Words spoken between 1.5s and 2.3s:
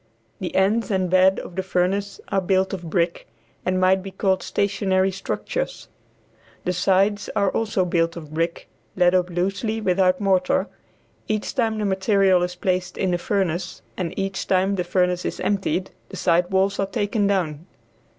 the furnace